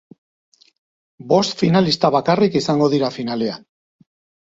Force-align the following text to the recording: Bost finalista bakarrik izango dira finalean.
Bost 1.35 1.63
finalista 1.65 2.13
bakarrik 2.19 2.61
izango 2.65 2.91
dira 2.97 3.15
finalean. 3.23 3.67